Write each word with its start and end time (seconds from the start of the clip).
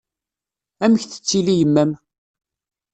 Amek 0.83 1.03
tettili 1.05 1.55
yemma-m? 1.59 1.91